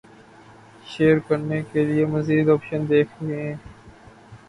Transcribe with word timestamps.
share 0.87 1.17
کرنے 1.27 1.61
کے 1.71 1.83
لیے 1.85 2.05
مزید 2.13 2.49
آپشن 2.49 2.81
دیکھ„یں 2.89 3.29